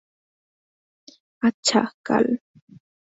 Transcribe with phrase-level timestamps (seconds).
[1.43, 2.25] আচ্ছা, কাল।